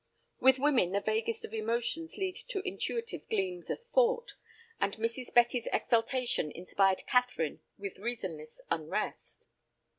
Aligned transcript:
With 0.39 0.57
women 0.57 0.93
the 0.93 0.99
vaguest 0.99 1.45
of 1.45 1.53
emotions 1.53 2.17
lead 2.17 2.35
to 2.47 2.67
intuitive 2.67 3.29
gleams 3.29 3.69
of 3.69 3.83
thought, 3.93 4.33
and 4.79 4.95
Mrs. 4.97 5.31
Betty's 5.31 5.67
exultation 5.71 6.51
inspired 6.53 7.03
Catherine 7.05 7.61
with 7.77 7.99
reasonless 7.99 8.61
unrest. 8.71 9.47